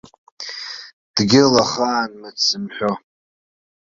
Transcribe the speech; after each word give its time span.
Дгьылахаан 1.15 2.11
мыц 2.21 2.37
зымҳәо. 2.47 2.91